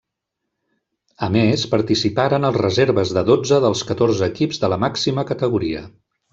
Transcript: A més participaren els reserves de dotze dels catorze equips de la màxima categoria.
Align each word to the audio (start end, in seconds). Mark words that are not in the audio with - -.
A 1.27 1.29
més 1.35 1.65
participaren 1.73 2.49
els 2.49 2.59
reserves 2.63 3.13
de 3.19 3.25
dotze 3.29 3.61
dels 3.69 3.87
catorze 3.93 4.33
equips 4.33 4.65
de 4.65 4.75
la 4.75 4.83
màxima 4.89 5.31
categoria. 5.35 5.89